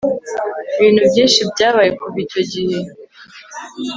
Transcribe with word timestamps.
Ibintu 0.77 1.01
byinshi 1.11 1.39
byabaye 1.51 1.89
kuva 1.99 2.17
icyo 2.23 2.41
gihe 2.51 2.77